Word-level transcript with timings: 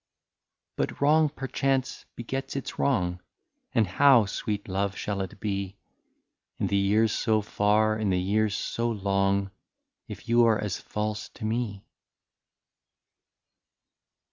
*^ 0.01 0.03
But 0.77 0.99
wrong, 0.99 1.29
perchance, 1.29 2.05
begets 2.15 2.55
its 2.55 2.79
wrong, 2.79 3.21
And 3.71 3.85
how, 3.85 4.25
sweet 4.25 4.67
love, 4.67 4.97
shall 4.97 5.21
it 5.21 5.39
be. 5.39 5.77
In 6.57 6.65
the 6.65 6.75
years 6.75 7.11
so 7.13 7.41
far, 7.43 7.99
in 7.99 8.09
the 8.09 8.17
years 8.17 8.55
so 8.55 8.89
long, 8.89 9.51
If 10.07 10.27
you 10.27 10.43
are 10.47 10.57
as 10.57 10.79
false 10.79 11.29
to 11.35 11.45
me 11.45 11.85